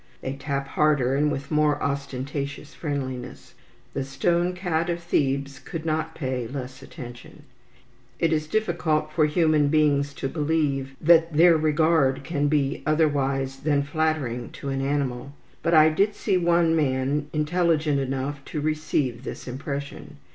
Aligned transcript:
They 0.21 0.33
tap 0.33 0.69
harder, 0.69 1.15
and 1.15 1.31
with 1.31 1.51
more 1.51 1.79
ostentatious 1.79 2.73
friendliness. 2.73 3.53
The 3.93 4.03
stone 4.03 4.53
cat 4.55 4.89
of 4.89 4.99
Thebes 5.03 5.59
could 5.59 5.85
not 5.85 6.15
pay 6.15 6.47
less 6.47 6.81
attention. 6.81 7.43
It 8.19 8.33
is 8.33 8.47
difficult 8.47 9.11
for 9.13 9.27
human 9.27 9.67
beings 9.67 10.15
to 10.15 10.27
believe 10.27 10.95
that 10.99 11.31
their 11.33 11.55
regard 11.55 12.23
can 12.23 12.47
be 12.47 12.81
otherwise 12.83 13.57
than 13.57 13.83
flattering 13.83 14.49
to 14.53 14.69
an 14.69 14.81
animal; 14.81 15.33
but 15.61 15.75
I 15.75 15.89
did 15.89 16.15
see 16.15 16.35
one 16.35 16.75
man 16.75 17.27
intelligent 17.31 17.99
enough 17.99 18.43
to 18.45 18.59
receive 18.59 19.23
this 19.23 19.47
impression. 19.47 20.17